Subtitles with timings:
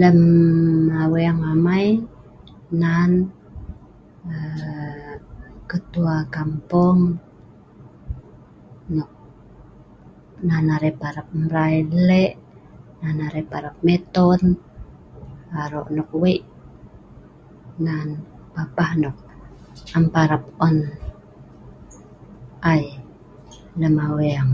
[0.00, 0.18] Lem
[1.02, 1.86] aweeng amai
[2.82, 3.10] nan
[4.34, 5.12] aa
[5.70, 6.98] ketua kampung
[8.96, 9.10] nok
[10.48, 11.74] nan arai parap mrai
[12.06, 12.36] lle',
[13.02, 14.40] nan arai parap miton
[15.62, 16.44] aro nok wei'
[17.84, 18.08] ngan
[18.54, 19.16] papah nok
[19.96, 20.76] am parap on
[22.72, 22.86] ai'
[23.80, 24.50] lem aweeng.